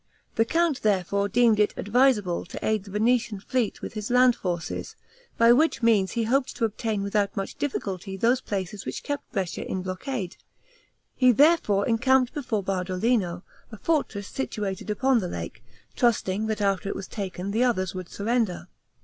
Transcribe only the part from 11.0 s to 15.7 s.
He therefore encamped before Bardolino, a fortress situated upon the lake,